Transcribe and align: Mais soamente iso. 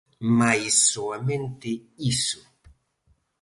Mais 0.39 0.69
soamente 0.91 1.71
iso. 2.13 2.39